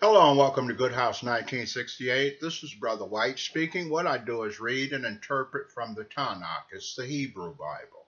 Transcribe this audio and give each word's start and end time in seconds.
Hello 0.00 0.30
and 0.30 0.38
welcome 0.38 0.68
to 0.68 0.74
Good 0.74 0.92
House 0.92 1.24
1968. 1.24 2.40
This 2.40 2.62
is 2.62 2.72
Brother 2.72 3.04
White 3.04 3.36
speaking. 3.40 3.90
What 3.90 4.06
I 4.06 4.16
do 4.16 4.44
is 4.44 4.60
read 4.60 4.92
and 4.92 5.04
interpret 5.04 5.72
from 5.72 5.96
the 5.96 6.04
Tanakh. 6.04 6.66
It's 6.70 6.94
the 6.94 7.04
Hebrew 7.04 7.50
Bible. 7.56 8.06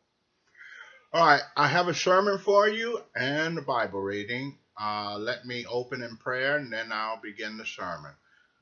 All 1.13 1.27
right, 1.27 1.43
I 1.57 1.67
have 1.67 1.89
a 1.89 1.95
sermon 1.95 2.39
for 2.39 2.69
you 2.69 3.01
and 3.17 3.59
a 3.59 3.63
Bible 3.63 4.01
reading. 4.01 4.57
Uh, 4.81 5.19
let 5.19 5.45
me 5.47 5.67
open 5.67 6.05
in 6.05 6.17
prayer 6.17 6.59
and 6.59 6.73
then 6.73 6.93
I'll 6.93 7.21
begin 7.21 7.57
the 7.57 7.67
sermon. 7.67 8.13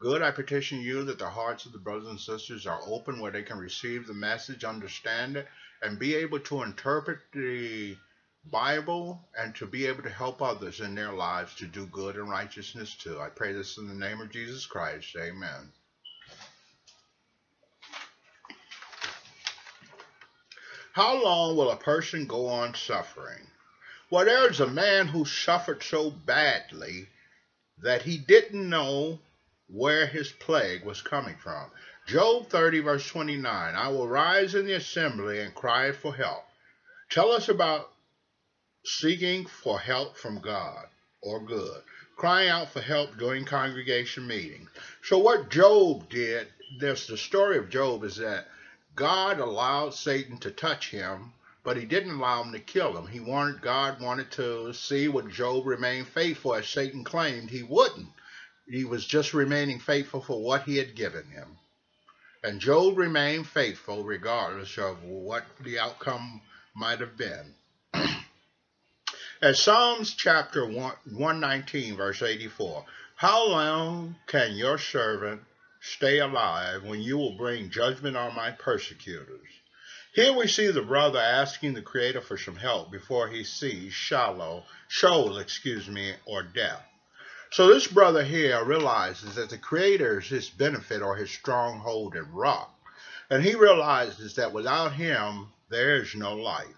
Good, 0.00 0.22
I 0.22 0.30
petition 0.30 0.80
you 0.80 1.04
that 1.04 1.18
the 1.18 1.28
hearts 1.28 1.66
of 1.66 1.72
the 1.72 1.78
brothers 1.78 2.08
and 2.08 2.18
sisters 2.18 2.66
are 2.66 2.80
open 2.86 3.20
where 3.20 3.30
they 3.30 3.42
can 3.42 3.58
receive 3.58 4.06
the 4.06 4.14
message, 4.14 4.64
understand 4.64 5.36
it, 5.36 5.46
and 5.82 5.98
be 5.98 6.14
able 6.14 6.40
to 6.40 6.62
interpret 6.62 7.18
the 7.34 7.94
Bible 8.50 9.20
and 9.38 9.54
to 9.56 9.66
be 9.66 9.86
able 9.86 10.02
to 10.02 10.10
help 10.10 10.40
others 10.42 10.80
in 10.80 10.94
their 10.94 11.12
lives 11.12 11.54
to 11.56 11.66
do 11.66 11.86
good 11.86 12.16
and 12.16 12.30
righteousness 12.30 12.94
too. 12.94 13.20
I 13.20 13.28
pray 13.28 13.52
this 13.52 13.78
in 13.78 13.88
the 13.88 13.94
name 13.94 14.20
of 14.20 14.30
Jesus 14.30 14.66
Christ. 14.66 15.14
Amen. 15.16 15.72
How 20.92 21.22
long 21.22 21.56
will 21.56 21.70
a 21.70 21.76
person 21.76 22.26
go 22.26 22.48
on 22.48 22.74
suffering? 22.74 23.46
Well, 24.10 24.24
there's 24.24 24.60
a 24.60 24.66
man 24.66 25.06
who 25.06 25.24
suffered 25.24 25.82
so 25.82 26.10
badly 26.10 27.08
that 27.82 28.02
he 28.02 28.18
didn't 28.18 28.68
know 28.68 29.20
where 29.68 30.06
his 30.06 30.32
plague 30.32 30.84
was 30.84 31.02
coming 31.02 31.36
from. 31.36 31.70
Job 32.06 32.48
30, 32.48 32.80
verse 32.80 33.06
29 33.06 33.74
I 33.74 33.88
will 33.88 34.08
rise 34.08 34.54
in 34.54 34.64
the 34.64 34.72
assembly 34.72 35.40
and 35.40 35.54
cry 35.54 35.92
for 35.92 36.14
help. 36.14 36.44
Tell 37.10 37.32
us 37.32 37.48
about 37.48 37.90
seeking 38.88 39.44
for 39.44 39.78
help 39.78 40.16
from 40.16 40.40
God 40.40 40.86
or 41.20 41.40
good, 41.40 41.82
crying 42.16 42.48
out 42.48 42.70
for 42.70 42.80
help 42.80 43.18
during 43.18 43.44
congregation 43.44 44.26
meetings. 44.26 44.70
So, 45.02 45.18
what 45.18 45.50
Job 45.50 46.08
did, 46.08 46.48
this 46.78 47.06
the 47.06 47.16
story 47.16 47.58
of 47.58 47.70
Job 47.70 48.04
is 48.04 48.16
that 48.16 48.48
God 48.94 49.38
allowed 49.38 49.94
Satan 49.94 50.38
to 50.38 50.50
touch 50.50 50.90
him, 50.90 51.32
but 51.62 51.76
he 51.76 51.84
didn't 51.84 52.18
allow 52.18 52.42
him 52.42 52.52
to 52.52 52.60
kill 52.60 52.96
him. 52.96 53.06
He 53.06 53.20
wanted 53.20 53.60
God 53.60 54.00
wanted 54.00 54.30
to 54.32 54.72
see 54.72 55.06
would 55.06 55.30
Job 55.30 55.66
remain 55.66 56.04
faithful 56.04 56.54
as 56.54 56.66
Satan 56.66 57.04
claimed 57.04 57.50
he 57.50 57.62
wouldn't. 57.62 58.08
He 58.66 58.84
was 58.84 59.04
just 59.04 59.34
remaining 59.34 59.78
faithful 59.78 60.20
for 60.20 60.42
what 60.42 60.64
he 60.64 60.76
had 60.76 60.94
given 60.94 61.26
him. 61.30 61.58
And 62.42 62.60
Job 62.60 62.96
remained 62.96 63.46
faithful 63.48 64.04
regardless 64.04 64.78
of 64.78 65.02
what 65.04 65.44
the 65.60 65.78
outcome 65.78 66.40
might 66.74 67.00
have 67.00 67.16
been. 67.16 67.54
As 69.40 69.62
Psalms 69.62 70.14
chapter 70.14 70.66
119, 70.66 71.96
verse 71.96 72.22
84 72.22 72.84
How 73.14 73.46
long 73.46 74.16
can 74.26 74.56
your 74.56 74.78
servant 74.78 75.42
stay 75.80 76.18
alive 76.18 76.82
when 76.82 77.00
you 77.00 77.18
will 77.18 77.36
bring 77.36 77.70
judgment 77.70 78.16
on 78.16 78.34
my 78.34 78.50
persecutors? 78.50 79.46
Here 80.12 80.32
we 80.32 80.48
see 80.48 80.72
the 80.72 80.82
brother 80.82 81.20
asking 81.20 81.74
the 81.74 81.82
Creator 81.82 82.22
for 82.22 82.36
some 82.36 82.56
help 82.56 82.90
before 82.90 83.28
he 83.28 83.44
sees 83.44 83.92
shallow, 83.92 84.64
Sheol, 84.88 85.38
excuse 85.38 85.86
me, 85.86 86.14
or 86.24 86.42
death. 86.42 86.84
So 87.52 87.68
this 87.68 87.86
brother 87.86 88.24
here 88.24 88.64
realizes 88.64 89.36
that 89.36 89.50
the 89.50 89.58
Creator 89.58 90.18
is 90.18 90.26
his 90.26 90.50
benefit 90.50 91.00
or 91.00 91.14
his 91.14 91.30
stronghold 91.30 92.16
and 92.16 92.34
rock. 92.34 92.74
And 93.30 93.44
he 93.44 93.54
realizes 93.54 94.34
that 94.34 94.52
without 94.52 94.94
him, 94.94 95.52
there 95.68 95.94
is 95.94 96.16
no 96.16 96.34
life. 96.34 96.77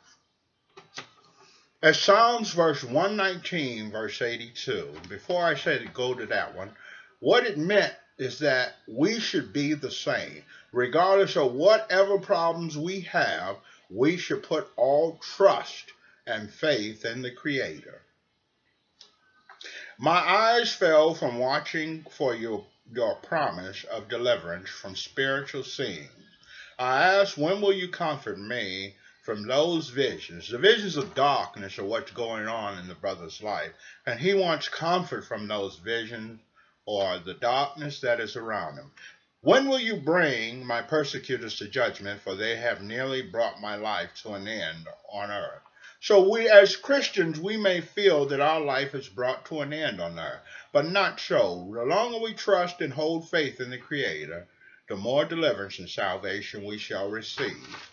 As 1.82 1.98
Psalms 1.98 2.52
verse 2.52 2.84
119, 2.84 3.90
verse 3.90 4.20
82, 4.20 5.00
before 5.08 5.42
I 5.42 5.54
say 5.54 5.78
to 5.78 5.86
go 5.86 6.12
to 6.12 6.26
that 6.26 6.54
one, 6.54 6.76
what 7.20 7.46
it 7.46 7.56
meant 7.56 7.94
is 8.18 8.40
that 8.40 8.76
we 8.86 9.18
should 9.18 9.50
be 9.54 9.72
the 9.72 9.90
same. 9.90 10.44
Regardless 10.72 11.38
of 11.38 11.54
whatever 11.54 12.18
problems 12.18 12.76
we 12.76 13.00
have, 13.00 13.56
we 13.88 14.18
should 14.18 14.42
put 14.42 14.70
all 14.76 15.16
trust 15.22 15.92
and 16.26 16.52
faith 16.52 17.06
in 17.06 17.22
the 17.22 17.30
Creator. 17.30 18.02
My 19.98 20.18
eyes 20.18 20.74
fell 20.74 21.14
from 21.14 21.38
watching 21.38 22.04
for 22.10 22.34
your, 22.34 22.66
your 22.92 23.16
promise 23.16 23.84
of 23.84 24.10
deliverance 24.10 24.68
from 24.68 24.94
spiritual 24.94 25.64
seeing. 25.64 26.10
I 26.78 27.20
asked, 27.20 27.38
When 27.38 27.62
will 27.62 27.72
you 27.72 27.88
comfort 27.88 28.38
me 28.38 28.96
from 29.30 29.46
those 29.46 29.90
visions. 29.90 30.48
The 30.48 30.58
visions 30.58 30.96
of 30.96 31.14
darkness 31.14 31.78
are 31.78 31.84
what's 31.84 32.10
going 32.10 32.48
on 32.48 32.78
in 32.78 32.88
the 32.88 32.96
brother's 32.96 33.40
life. 33.40 33.70
And 34.04 34.18
he 34.18 34.34
wants 34.34 34.66
comfort 34.68 35.24
from 35.24 35.46
those 35.46 35.76
visions 35.76 36.40
or 36.84 37.20
the 37.20 37.34
darkness 37.34 38.00
that 38.00 38.18
is 38.18 38.34
around 38.34 38.78
him. 38.78 38.90
When 39.42 39.68
will 39.68 39.78
you 39.78 39.98
bring 39.98 40.66
my 40.66 40.82
persecutors 40.82 41.58
to 41.58 41.68
judgment? 41.68 42.22
For 42.22 42.34
they 42.34 42.56
have 42.56 42.82
nearly 42.82 43.22
brought 43.22 43.60
my 43.60 43.76
life 43.76 44.10
to 44.24 44.32
an 44.32 44.48
end 44.48 44.88
on 45.12 45.30
earth. 45.30 45.62
So 46.00 46.28
we, 46.28 46.48
as 46.48 46.74
Christians, 46.74 47.38
we 47.38 47.56
may 47.56 47.82
feel 47.82 48.26
that 48.26 48.40
our 48.40 48.60
life 48.60 48.96
is 48.96 49.08
brought 49.08 49.44
to 49.44 49.60
an 49.60 49.72
end 49.72 50.00
on 50.00 50.18
earth, 50.18 50.40
but 50.72 50.90
not 50.90 51.20
so. 51.20 51.70
The 51.72 51.84
longer 51.84 52.18
we 52.18 52.34
trust 52.34 52.80
and 52.80 52.92
hold 52.92 53.30
faith 53.30 53.60
in 53.60 53.70
the 53.70 53.78
Creator, 53.78 54.48
the 54.88 54.96
more 54.96 55.24
deliverance 55.24 55.78
and 55.78 55.88
salvation 55.88 56.64
we 56.64 56.78
shall 56.78 57.08
receive. 57.08 57.92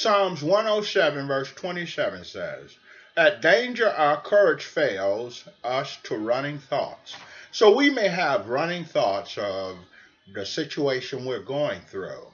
Psalms 0.00 0.44
107, 0.44 1.26
verse 1.26 1.52
27 1.54 2.24
says, 2.24 2.76
At 3.16 3.42
danger 3.42 3.90
our 3.90 4.20
courage 4.20 4.62
fails 4.62 5.42
us 5.64 5.98
to 6.04 6.16
running 6.16 6.60
thoughts. 6.60 7.16
So 7.50 7.74
we 7.74 7.90
may 7.90 8.06
have 8.06 8.48
running 8.48 8.84
thoughts 8.84 9.36
of 9.36 9.76
the 10.32 10.46
situation 10.46 11.24
we're 11.24 11.42
going 11.42 11.80
through. 11.80 12.30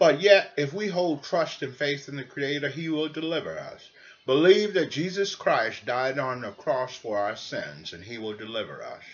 But 0.00 0.20
yet, 0.20 0.52
if 0.56 0.72
we 0.72 0.88
hold 0.88 1.22
trust 1.22 1.62
and 1.62 1.76
faith 1.76 2.08
in 2.08 2.16
the 2.16 2.24
Creator, 2.24 2.70
He 2.70 2.88
will 2.88 3.08
deliver 3.08 3.56
us. 3.56 3.88
Believe 4.26 4.74
that 4.74 4.90
Jesus 4.90 5.36
Christ 5.36 5.86
died 5.86 6.18
on 6.18 6.40
the 6.40 6.50
cross 6.50 6.96
for 6.96 7.18
our 7.18 7.36
sins, 7.36 7.92
and 7.92 8.02
He 8.02 8.18
will 8.18 8.34
deliver 8.34 8.82
us. 8.82 9.04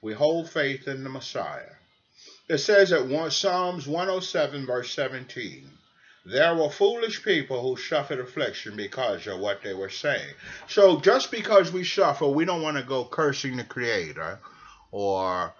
We 0.00 0.14
hold 0.14 0.48
faith 0.48 0.86
in 0.86 1.02
the 1.02 1.10
Messiah. 1.10 1.74
It 2.48 2.58
says 2.58 2.92
at 2.92 3.32
Psalms 3.32 3.88
107, 3.88 4.66
verse 4.66 4.94
17, 4.94 5.78
there 6.24 6.54
were 6.54 6.70
foolish 6.70 7.24
people 7.24 7.60
who 7.60 7.80
suffered 7.80 8.20
affliction 8.20 8.76
because 8.76 9.26
of 9.26 9.40
what 9.40 9.62
they 9.62 9.74
were 9.74 9.90
saying. 9.90 10.34
So 10.68 11.00
just 11.00 11.30
because 11.30 11.72
we 11.72 11.84
suffer, 11.84 12.26
we 12.26 12.44
don't 12.44 12.62
want 12.62 12.76
to 12.76 12.82
go 12.84 13.04
cursing 13.04 13.56
the 13.56 13.64
Creator 13.64 14.38
or 14.92 15.52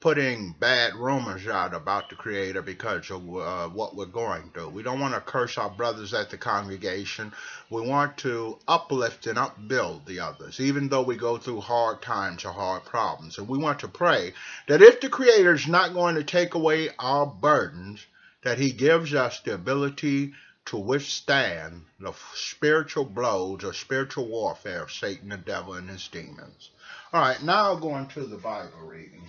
putting 0.00 0.54
bad 0.60 0.94
rumors 0.94 1.46
out 1.48 1.74
about 1.74 2.08
the 2.08 2.14
Creator 2.14 2.62
because 2.62 3.10
of 3.10 3.36
uh, 3.36 3.68
what 3.68 3.96
we're 3.96 4.06
going 4.06 4.50
through. 4.50 4.68
We 4.68 4.82
don't 4.82 5.00
want 5.00 5.14
to 5.14 5.20
curse 5.20 5.58
our 5.58 5.70
brothers 5.70 6.14
at 6.14 6.30
the 6.30 6.38
congregation. 6.38 7.32
We 7.70 7.82
want 7.82 8.16
to 8.18 8.58
uplift 8.68 9.26
and 9.26 9.38
upbuild 9.38 10.06
the 10.06 10.20
others, 10.20 10.60
even 10.60 10.88
though 10.88 11.02
we 11.02 11.16
go 11.16 11.36
through 11.36 11.60
hard 11.60 12.00
times 12.02 12.44
or 12.44 12.52
hard 12.52 12.84
problems. 12.84 13.38
And 13.38 13.48
we 13.48 13.58
want 13.58 13.80
to 13.80 13.88
pray 13.88 14.34
that 14.68 14.82
if 14.82 15.00
the 15.00 15.08
Creator 15.08 15.54
is 15.54 15.66
not 15.66 15.94
going 15.94 16.14
to 16.14 16.24
take 16.24 16.54
away 16.54 16.90
our 16.98 17.26
burdens, 17.26 18.06
that 18.42 18.58
he 18.58 18.72
gives 18.72 19.14
us 19.14 19.40
the 19.40 19.54
ability 19.54 20.32
to 20.66 20.76
withstand 20.76 21.84
the 21.98 22.12
spiritual 22.34 23.04
blows 23.04 23.64
or 23.64 23.72
spiritual 23.72 24.28
warfare 24.28 24.82
of 24.82 24.92
Satan, 24.92 25.30
the 25.30 25.38
devil, 25.38 25.74
and 25.74 25.88
his 25.88 26.06
demons. 26.08 26.70
All 27.12 27.22
right, 27.22 27.42
now 27.42 27.74
going 27.74 28.06
to 28.08 28.24
the 28.24 28.36
Bible 28.36 28.80
reading. 28.82 29.22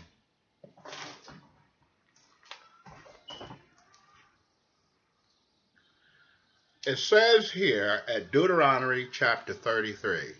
It 6.86 6.98
says 6.98 7.52
here 7.52 8.02
at 8.08 8.32
Deuteronomy 8.32 9.08
chapter 9.12 9.54
33 9.54 10.34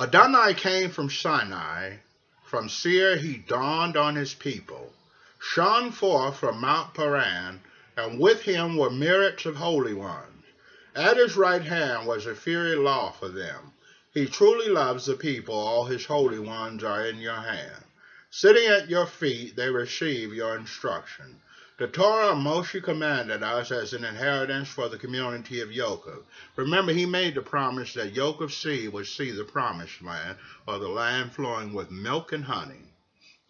Adonai 0.00 0.54
came 0.54 0.90
from 0.90 1.10
Sinai. 1.10 1.98
From 2.46 2.70
Seir 2.70 3.16
he 3.16 3.36
dawned 3.36 3.94
on 3.94 4.16
his 4.16 4.32
people, 4.32 4.94
shone 5.38 5.92
forth 5.92 6.38
from 6.38 6.62
Mount 6.62 6.94
Paran, 6.94 7.60
and 7.94 8.18
with 8.18 8.40
him 8.40 8.78
were 8.78 8.88
myriads 8.88 9.44
of 9.44 9.56
holy 9.56 9.92
ones. 9.92 10.46
At 10.94 11.18
his 11.18 11.36
right 11.36 11.60
hand 11.60 12.06
was 12.06 12.24
a 12.24 12.34
fiery 12.34 12.74
law 12.74 13.10
for 13.10 13.28
them. 13.28 13.74
He 14.14 14.24
truly 14.26 14.70
loves 14.70 15.04
the 15.04 15.14
people, 15.14 15.54
all 15.54 15.84
his 15.84 16.06
holy 16.06 16.38
ones 16.38 16.82
are 16.82 17.04
in 17.04 17.18
your 17.18 17.42
hand. 17.42 17.84
Sitting 18.30 18.66
at 18.68 18.88
your 18.88 19.06
feet, 19.06 19.56
they 19.56 19.68
receive 19.68 20.32
your 20.32 20.56
instruction. 20.56 21.42
The 21.78 21.88
Torah 21.88 22.34
Moshe 22.34 22.82
commanded 22.82 23.42
us 23.42 23.70
as 23.72 23.92
an 23.92 24.04
inheritance 24.04 24.68
for 24.68 24.88
the 24.88 24.98
community 24.98 25.60
of 25.60 25.70
Yaakov. 25.70 26.22
Remember, 26.56 26.92
he 26.92 27.06
made 27.06 27.34
the 27.34 27.42
promise 27.42 27.94
that 27.94 28.14
Yaakov's 28.14 28.56
seed 28.56 28.92
would 28.92 29.06
see 29.06 29.30
the 29.32 29.44
promised 29.44 30.02
land, 30.02 30.38
or 30.68 30.78
the 30.78 30.88
land 30.88 31.32
flowing 31.32 31.72
with 31.72 31.90
milk 31.90 32.32
and 32.32 32.44
honey. 32.44 32.84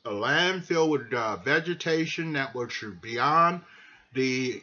a 0.04 0.12
land 0.12 0.64
filled 0.64 0.90
with 0.90 1.12
uh, 1.12 1.36
vegetation 1.36 2.32
that 2.32 2.54
was 2.54 2.72
beyond 3.00 3.60
the 4.14 4.62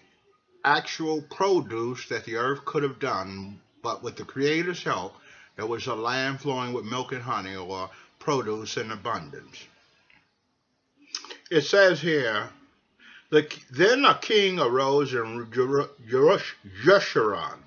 actual 0.65 1.21
produce 1.21 2.07
that 2.09 2.25
the 2.25 2.35
earth 2.35 2.65
could 2.65 2.83
have 2.83 3.00
done, 3.00 3.59
but 3.81 4.03
with 4.03 4.15
the 4.17 4.25
Creator's 4.25 4.83
help, 4.83 5.15
there 5.56 5.65
was 5.65 5.88
a 5.88 5.95
land 5.95 6.39
flowing 6.41 6.73
with 6.73 6.85
milk 6.85 7.11
and 7.11 7.23
honey 7.23 7.56
or 7.56 7.89
produce 8.19 8.77
in 8.77 8.91
abundance. 8.91 9.65
It 11.50 11.61
says 11.61 12.01
here, 12.01 12.50
the, 13.29 13.47
then 13.71 14.05
a 14.05 14.15
king 14.15 14.59
arose 14.59 15.13
in 15.13 15.49
Jeshurun. 16.83 17.59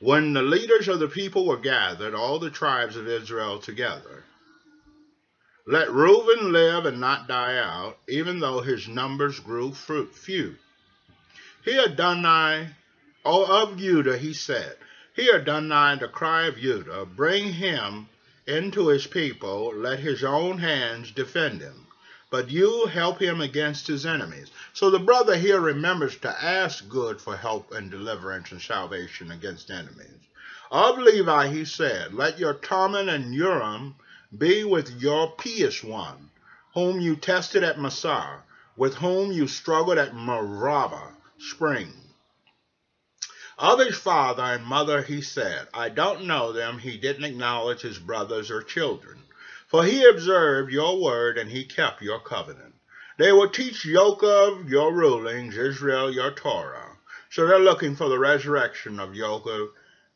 When 0.00 0.32
the 0.32 0.42
leaders 0.42 0.88
of 0.88 1.00
the 1.00 1.08
people 1.08 1.46
were 1.46 1.56
gathered, 1.56 2.14
all 2.14 2.38
the 2.38 2.50
tribes 2.50 2.96
of 2.96 3.08
Israel 3.08 3.58
together. 3.58 4.24
Let 5.66 5.92
Reuben 5.92 6.52
live 6.52 6.86
and 6.86 7.00
not 7.00 7.28
die 7.28 7.58
out, 7.58 7.98
even 8.08 8.38
though 8.38 8.60
his 8.60 8.88
numbers 8.88 9.40
grew 9.40 9.72
few. 9.72 10.56
Hear 11.64 11.82
Adonai, 11.82 12.70
O 13.24 13.62
of 13.62 13.76
Judah, 13.76 14.16
he 14.16 14.32
said. 14.32 14.76
Hear 15.14 15.34
Adonai, 15.34 15.98
the 15.98 16.08
cry 16.08 16.46
of 16.46 16.56
Judah. 16.56 17.04
Bring 17.04 17.52
him 17.52 18.08
into 18.46 18.88
his 18.88 19.06
people. 19.06 19.74
Let 19.74 19.98
his 19.98 20.24
own 20.24 20.58
hands 20.58 21.10
defend 21.10 21.60
him. 21.60 21.87
But 22.30 22.50
you 22.50 22.86
help 22.86 23.22
him 23.22 23.40
against 23.40 23.86
his 23.86 24.04
enemies. 24.04 24.50
So 24.74 24.90
the 24.90 24.98
brother 24.98 25.36
here 25.36 25.60
remembers 25.60 26.16
to 26.18 26.44
ask 26.44 26.86
good 26.88 27.20
for 27.20 27.36
help 27.36 27.72
and 27.72 27.90
deliverance 27.90 28.52
and 28.52 28.60
salvation 28.60 29.30
against 29.30 29.70
enemies. 29.70 30.20
Of 30.70 30.98
Levi 30.98 31.48
he 31.48 31.64
said, 31.64 32.12
Let 32.12 32.38
your 32.38 32.52
Thummim 32.52 33.08
and 33.08 33.34
Urim 33.34 33.96
be 34.36 34.62
with 34.62 35.00
your 35.00 35.32
pious 35.32 35.82
one, 35.82 36.30
whom 36.74 37.00
you 37.00 37.16
tested 37.16 37.64
at 37.64 37.80
Massah, 37.80 38.42
with 38.76 38.96
whom 38.96 39.32
you 39.32 39.48
struggled 39.48 39.96
at 39.96 40.14
Meribah 40.14 41.14
spring. 41.38 41.94
Of 43.58 43.80
his 43.80 43.96
father 43.96 44.42
and 44.42 44.64
mother 44.64 45.02
he 45.02 45.22
said, 45.22 45.66
I 45.72 45.88
don't 45.88 46.26
know 46.26 46.52
them. 46.52 46.78
He 46.78 46.98
didn't 46.98 47.24
acknowledge 47.24 47.80
his 47.80 47.98
brothers 47.98 48.50
or 48.50 48.62
children. 48.62 49.24
For 49.68 49.84
he 49.84 50.02
observed 50.04 50.72
your 50.72 50.98
word 50.98 51.36
and 51.36 51.50
he 51.50 51.66
kept 51.66 52.00
your 52.00 52.20
covenant. 52.20 52.74
They 53.18 53.32
will 53.32 53.50
teach 53.50 53.84
Yaakov 53.84 54.70
your 54.70 54.94
rulings, 54.94 55.58
Israel 55.58 56.10
your 56.10 56.30
Torah. 56.30 56.96
So 57.28 57.46
they're 57.46 57.58
looking 57.58 57.94
for 57.94 58.08
the 58.08 58.18
resurrection 58.18 58.98
of 58.98 59.10
Yaakov 59.10 59.68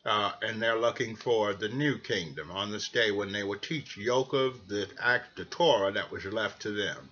uh, 0.06 0.32
and 0.40 0.60
they're 0.60 0.78
looking 0.78 1.16
for 1.16 1.52
the 1.52 1.68
new 1.68 1.98
kingdom 1.98 2.50
on 2.50 2.72
this 2.72 2.88
day 2.88 3.10
when 3.10 3.30
they 3.30 3.42
will 3.42 3.58
teach 3.58 3.98
Yaakov 3.98 4.68
the 4.68 4.88
act, 4.98 5.36
the 5.36 5.44
Torah 5.44 5.92
that 5.92 6.10
was 6.10 6.24
left 6.24 6.62
to 6.62 6.70
them. 6.70 7.10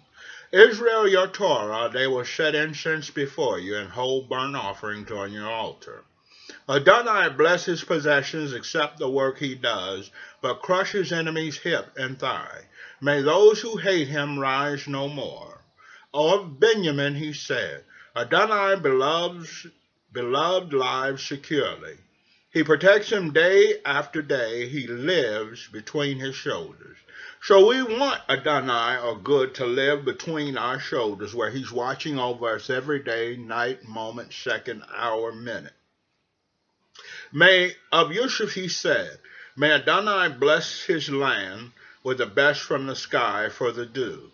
Israel, 0.50 1.06
your 1.06 1.28
Torah, 1.28 1.90
they 1.92 2.06
will 2.06 2.24
set 2.24 2.54
incense 2.54 3.10
before 3.10 3.58
you 3.58 3.76
and 3.76 3.90
hold 3.90 4.30
burnt 4.30 4.56
offerings 4.56 5.10
on 5.10 5.32
your 5.32 5.50
altar. 5.50 6.04
Adonai 6.68 7.30
bless 7.30 7.64
his 7.64 7.82
possessions, 7.82 8.52
accept 8.52 8.98
the 8.98 9.08
work 9.08 9.38
he 9.38 9.54
does, 9.54 10.10
but 10.42 10.62
crush 10.62 10.92
his 10.92 11.10
enemies' 11.10 11.58
hip 11.58 11.90
and 11.96 12.18
thigh. 12.18 12.66
May 13.00 13.22
those 13.22 13.60
who 13.60 13.78
hate 13.78 14.08
him 14.08 14.38
rise 14.38 14.86
no 14.86 15.08
more. 15.08 15.62
Of 16.12 16.60
Benjamin 16.60 17.14
he 17.14 17.32
said, 17.32 17.84
Adonai 18.14 18.76
beloves, 18.76 19.66
beloved 20.12 20.72
lives 20.72 21.24
securely. 21.24 21.96
He 22.52 22.64
protects 22.64 23.10
him 23.10 23.32
day 23.32 23.80
after 23.84 24.22
day. 24.22 24.68
He 24.68 24.86
lives 24.88 25.68
between 25.68 26.18
his 26.18 26.34
shoulders. 26.34 26.98
So 27.40 27.68
we 27.68 27.82
want 27.82 28.20
Adonai 28.28 28.98
or 28.98 29.16
good 29.16 29.54
to 29.54 29.66
live 29.66 30.04
between 30.04 30.58
our 30.58 30.80
shoulders 30.80 31.34
where 31.34 31.50
he's 31.50 31.70
watching 31.70 32.18
over 32.18 32.54
us 32.56 32.68
every 32.68 33.02
day, 33.02 33.36
night, 33.36 33.84
moment, 33.88 34.32
second, 34.32 34.82
hour, 34.94 35.32
minute. 35.32 35.72
May 37.32 37.76
of 37.92 38.12
Yusuf 38.12 38.54
he 38.54 38.66
said, 38.66 39.20
May 39.54 39.70
Adonai 39.70 40.30
bless 40.30 40.82
his 40.82 41.10
land 41.10 41.70
with 42.02 42.18
the 42.18 42.26
best 42.26 42.60
from 42.60 42.88
the 42.88 42.96
sky 42.96 43.48
for 43.48 43.70
the 43.70 43.86
dew, 43.86 44.32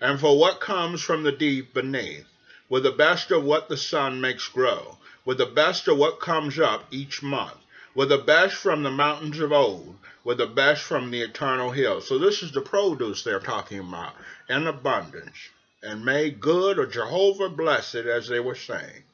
and 0.00 0.18
for 0.18 0.38
what 0.38 0.58
comes 0.58 1.02
from 1.02 1.24
the 1.24 1.32
deep 1.32 1.74
beneath, 1.74 2.26
with 2.70 2.84
the 2.84 2.92
best 2.92 3.30
of 3.30 3.44
what 3.44 3.68
the 3.68 3.76
sun 3.76 4.22
makes 4.22 4.48
grow, 4.48 4.96
with 5.26 5.36
the 5.36 5.44
best 5.44 5.88
of 5.88 5.98
what 5.98 6.20
comes 6.20 6.58
up 6.58 6.86
each 6.90 7.22
month, 7.22 7.58
with 7.94 8.08
the 8.08 8.16
best 8.16 8.54
from 8.54 8.82
the 8.82 8.90
mountains 8.90 9.40
of 9.40 9.52
old, 9.52 9.98
with 10.24 10.38
the 10.38 10.46
best 10.46 10.82
from 10.82 11.10
the 11.10 11.20
eternal 11.20 11.70
hills. 11.70 12.08
So 12.08 12.18
this 12.18 12.42
is 12.42 12.52
the 12.52 12.62
produce 12.62 13.24
they're 13.24 13.40
talking 13.40 13.80
about 13.80 14.14
in 14.48 14.66
abundance. 14.66 15.36
And 15.82 16.02
may 16.02 16.30
good 16.30 16.78
or 16.78 16.86
Jehovah 16.86 17.50
bless 17.50 17.94
it, 17.94 18.06
as 18.06 18.26
they 18.26 18.40
were 18.40 18.54
saying. 18.54 19.04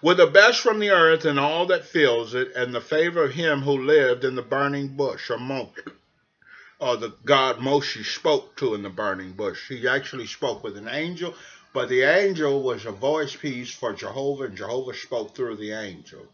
With 0.00 0.18
the 0.18 0.28
best 0.28 0.60
from 0.60 0.78
the 0.78 0.90
earth 0.90 1.24
and 1.24 1.40
all 1.40 1.66
that 1.66 1.84
fills 1.84 2.32
it, 2.32 2.52
and 2.54 2.72
the 2.72 2.80
favor 2.80 3.24
of 3.24 3.32
him 3.32 3.62
who 3.62 3.84
lived 3.84 4.24
in 4.24 4.36
the 4.36 4.42
burning 4.42 4.96
bush, 4.96 5.28
or 5.28 5.38
Moshe, 5.38 5.92
or 6.78 6.96
the 6.96 7.14
God 7.24 7.58
Moshe 7.58 8.04
spoke 8.04 8.54
to 8.56 8.74
in 8.74 8.82
the 8.82 8.90
burning 8.90 9.32
bush. 9.32 9.68
He 9.68 9.88
actually 9.88 10.26
spoke 10.26 10.62
with 10.62 10.76
an 10.76 10.88
angel, 10.88 11.34
but 11.72 11.88
the 11.88 12.02
angel 12.02 12.62
was 12.62 12.86
a 12.86 12.92
voice 12.92 13.34
piece 13.34 13.72
for 13.74 13.92
Jehovah, 13.92 14.44
and 14.44 14.56
Jehovah 14.56 14.94
spoke 14.94 15.34
through 15.34 15.56
the 15.56 15.72
angel. 15.72 16.28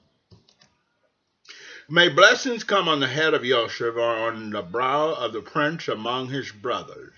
May 1.88 2.10
blessings 2.10 2.64
come 2.64 2.86
on 2.86 3.00
the 3.00 3.06
head 3.06 3.32
of 3.32 3.44
Yosef 3.46 3.94
or 3.94 4.28
on 4.28 4.50
the 4.50 4.62
brow 4.62 5.14
of 5.14 5.32
the 5.32 5.40
prince 5.42 5.88
among 5.88 6.28
his 6.28 6.50
brothers. 6.50 7.14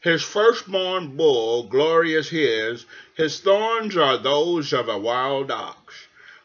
His 0.00 0.22
firstborn 0.22 1.16
bull, 1.16 1.64
glory 1.64 2.14
is 2.14 2.30
his, 2.30 2.86
his 3.14 3.38
thorns 3.40 3.96
are 3.96 4.16
those 4.16 4.72
of 4.72 4.88
a 4.88 4.98
wild 4.98 5.50
ox. 5.50 5.94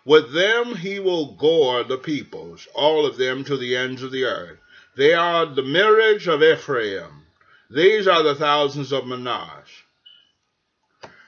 With 0.04 0.34
them 0.34 0.76
he 0.76 1.00
will 1.00 1.34
gore 1.34 1.84
the 1.84 1.98
peoples, 1.98 2.68
all 2.76 3.06
of 3.06 3.18
them 3.18 3.46
to 3.46 3.56
the 3.58 3.76
ends 3.76 4.04
of 4.04 4.12
the 4.12 4.26
earth. 4.26 4.60
They 4.98 5.14
are 5.14 5.46
the 5.46 5.64
myriads 5.64 6.28
of 6.28 6.44
Ephraim. 6.44 7.26
These 7.70 8.08
are 8.08 8.24
the 8.24 8.36
thousands 8.36 8.92
of 8.92 9.08
Manasseh. 9.08 9.84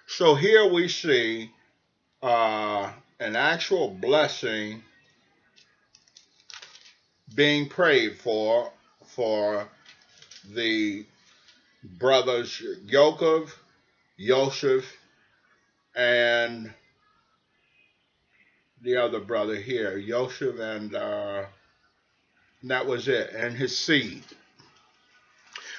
So 0.05 0.35
here 0.35 0.65
we 0.65 0.87
see 0.89 1.51
uh, 2.21 2.91
an 3.19 3.35
actual 3.35 3.89
blessing 3.89 4.83
being 7.33 7.67
prayed 7.69 8.17
for 8.19 8.71
for 9.05 9.67
the 10.53 11.05
brothers 11.97 12.61
Yaakov, 12.85 13.51
Yosef, 14.17 14.85
and 15.95 16.73
the 18.81 18.97
other 18.97 19.19
brother 19.19 19.55
here, 19.55 19.97
Yosef, 19.97 20.59
and 20.59 20.95
uh, 20.95 21.43
that 22.63 22.85
was 22.85 23.07
it, 23.07 23.31
and 23.31 23.55
his 23.55 23.77
seed. 23.77 24.23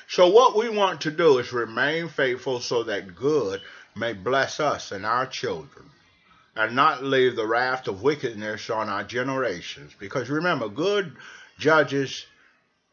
So 0.09 0.28
what 0.28 0.56
we 0.56 0.68
want 0.68 1.02
to 1.02 1.11
do 1.11 1.38
is 1.38 1.52
remain 1.52 2.09
faithful 2.09 2.61
so 2.61 2.85
that 2.85 3.14
good 3.14 3.61
may 3.94 4.14
bless 4.14 4.59
us 4.59 4.90
and 4.90 5.04
our 5.04 5.26
children 5.26 5.90
and 6.56 6.75
not 6.75 7.04
leave 7.04 7.37
the 7.37 7.47
raft 7.47 7.88
of 7.88 8.02
wickedness 8.02 8.71
on 8.71 8.88
our 8.88 9.04
generations. 9.04 9.92
Because 9.99 10.28
remember, 10.30 10.68
good 10.68 11.16
judges, 11.59 12.26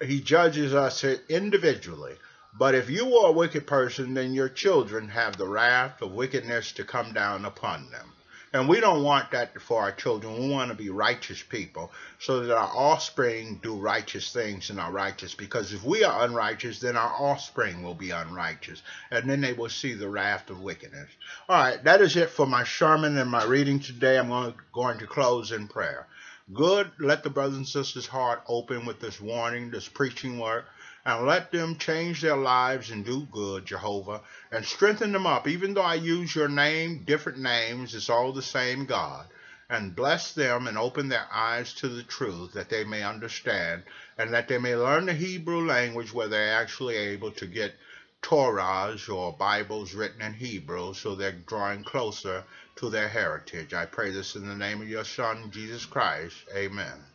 he 0.03 0.19
judges 0.19 0.73
us 0.73 1.03
individually. 1.03 2.15
But 2.57 2.73
if 2.73 2.89
you 2.89 3.17
are 3.17 3.29
a 3.29 3.33
wicked 3.33 3.67
person, 3.67 4.13
then 4.13 4.33
your 4.33 4.47
children 4.47 5.09
have 5.09 5.35
the 5.35 5.47
wrath 5.47 6.01
of 6.01 6.13
wickedness 6.13 6.71
to 6.73 6.85
come 6.85 7.11
down 7.11 7.43
upon 7.43 7.91
them. 7.91 8.13
And 8.53 8.69
we 8.69 8.79
don't 8.79 9.03
want 9.03 9.31
that 9.31 9.61
for 9.61 9.81
our 9.81 9.91
children. 9.91 10.39
We 10.39 10.49
want 10.49 10.69
to 10.71 10.77
be 10.77 10.89
righteous 10.89 11.43
people 11.43 11.91
so 12.17 12.39
that 12.39 12.55
our 12.55 12.71
offspring 12.73 13.59
do 13.61 13.75
righteous 13.75 14.31
things 14.31 14.69
and 14.69 14.79
are 14.79 14.93
righteous. 14.93 15.33
Because 15.33 15.73
if 15.73 15.83
we 15.83 16.05
are 16.05 16.23
unrighteous, 16.23 16.79
then 16.79 16.95
our 16.95 17.13
offspring 17.19 17.83
will 17.83 17.95
be 17.95 18.11
unrighteous. 18.11 18.81
And 19.11 19.29
then 19.29 19.41
they 19.41 19.51
will 19.51 19.67
see 19.67 19.93
the 19.93 20.07
wrath 20.07 20.49
of 20.49 20.61
wickedness. 20.61 21.09
All 21.49 21.61
right, 21.61 21.83
that 21.83 21.99
is 21.99 22.15
it 22.15 22.29
for 22.29 22.47
my 22.47 22.63
sermon 22.63 23.17
and 23.17 23.29
my 23.29 23.43
reading 23.43 23.81
today. 23.81 24.17
I'm 24.17 24.29
going 24.71 24.99
to, 24.99 25.07
close 25.07 25.51
in 25.51 25.67
prayer. 25.67 26.07
Good, 26.53 26.89
let 26.99 27.23
the 27.23 27.29
brothers 27.29 27.57
and 27.57 27.67
sisters' 27.67 28.07
heart 28.07 28.43
open 28.47 28.85
with 28.85 29.01
this 29.01 29.19
warning, 29.19 29.71
this 29.71 29.89
preaching 29.89 30.39
work 30.39 30.65
and 31.05 31.27
let 31.27 31.51
them 31.51 31.75
change 31.77 32.21
their 32.21 32.35
lives 32.35 32.89
and 32.89 33.05
do 33.05 33.27
good, 33.31 33.65
Jehovah, 33.65 34.21
and 34.51 34.65
strengthen 34.65 35.11
them 35.11 35.27
up. 35.27 35.47
Even 35.47 35.75
though 35.75 35.81
I 35.81 35.95
use 35.95 36.35
your 36.35 36.49
name, 36.49 37.03
different 37.05 37.37
names, 37.37 37.93
it's 37.93 38.09
all 38.09 38.33
the 38.33 38.41
same 38.41 38.85
God. 38.85 39.27
And 39.69 39.95
bless 39.95 40.33
them 40.33 40.67
and 40.67 40.77
open 40.77 41.09
their 41.09 41.27
eyes 41.31 41.73
to 41.75 41.89
the 41.89 42.03
truth 42.03 42.53
that 42.53 42.69
they 42.69 42.83
may 42.83 43.03
understand 43.03 43.83
and 44.17 44.33
that 44.33 44.47
they 44.47 44.57
may 44.57 44.75
learn 44.75 45.05
the 45.05 45.13
Hebrew 45.13 45.65
language 45.65 46.13
where 46.13 46.27
they're 46.27 46.59
actually 46.59 46.95
able 46.95 47.31
to 47.31 47.45
get 47.45 47.75
Torahs 48.21 49.07
or 49.07 49.33
Bibles 49.33 49.93
written 49.93 50.21
in 50.21 50.33
Hebrew 50.33 50.93
so 50.95 51.13
they're 51.13 51.31
drawing 51.31 51.83
closer 51.83 52.43
to 52.77 52.89
their 52.89 53.09
heritage. 53.09 53.73
I 53.73 53.85
pray 53.85 54.11
this 54.11 54.35
in 54.35 54.47
the 54.47 54.55
name 54.55 54.81
of 54.81 54.89
your 54.89 55.05
Son, 55.05 55.51
Jesus 55.51 55.85
Christ. 55.85 56.35
Amen. 56.55 57.14